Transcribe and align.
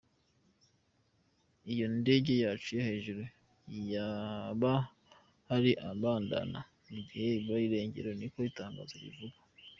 Iyo 1.71 1.85
ndage 1.97 2.33
yaca 2.43 2.77
hejuru 2.89 3.21
y'ibahari 3.71 5.71
Andaman 5.89 6.51
igihe 6.99 7.27
yabura 7.33 7.61
irengero, 7.67 8.09
niko 8.15 8.39
itangazo 8.49 8.95
rivuga. 9.03 9.37